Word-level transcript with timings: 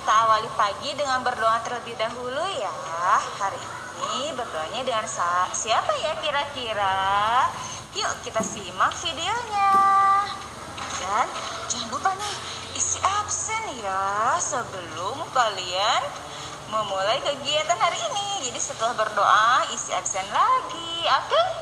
kita 0.00 0.16
awali 0.16 0.48
pagi 0.56 0.96
dengan 0.96 1.20
berdoa 1.20 1.60
terlebih 1.60 1.92
dahulu 2.00 2.40
ya. 2.56 2.72
Hari 3.36 3.60
ini 4.00 4.32
berdoanya 4.32 4.80
dengan 4.80 5.04
siapa 5.52 5.92
ya 6.00 6.16
kira-kira? 6.24 7.44
Yuk 7.92 8.08
kita 8.24 8.40
simak 8.40 8.96
videonya. 8.96 9.76
Dan 11.04 11.28
jangan 11.68 11.88
lupa 11.92 12.16
nih 12.16 12.36
isi 12.80 12.96
absen 13.04 13.76
ya 13.84 14.40
sebelum 14.40 15.20
kalian 15.36 16.02
memulai 16.72 17.20
kegiatan 17.20 17.76
hari 17.76 18.00
ini. 18.00 18.48
Jadi 18.48 18.56
setelah 18.56 18.96
berdoa 18.96 19.68
isi 19.76 19.92
absen 19.92 20.24
lagi. 20.32 21.04
Oke? 21.12 21.28
Okay? 21.28 21.59